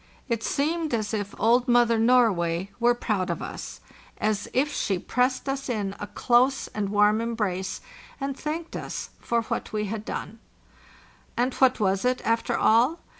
It 0.27 0.41
seemed 0.41 0.95
as 0.95 1.13
if 1.13 1.35
old 1.39 1.67
Mother 1.67 1.99
Norway 1.99 2.71
were 2.79 2.95
proud 2.95 3.29
of 3.29 3.39
us, 3.39 3.81
as 4.17 4.47
if 4.51 4.73
she 4.73 4.97
pressed 4.97 5.47
us 5.47 5.69
in 5.69 5.95
a 5.99 6.07
close 6.07 6.65
and 6.69 6.89
warm 6.89 7.21
embrace, 7.21 7.81
and 8.19 8.35
thanked 8.35 8.75
us 8.75 9.11
for 9.19 9.43
what 9.43 9.71
we 9.71 9.85
had 9.85 10.03
done. 10.03 10.39
And 11.37 11.53
what 11.53 11.79
was 11.79 12.03
it, 12.03 12.19
after 12.25 12.57
all? 12.57 12.97